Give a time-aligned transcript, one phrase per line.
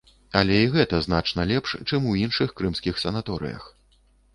[0.39, 3.75] Але і гэта значна лепш, чым у іншых крымскіх санаторыях.